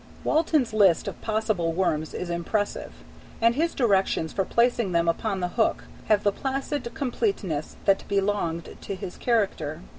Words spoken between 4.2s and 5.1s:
for placing them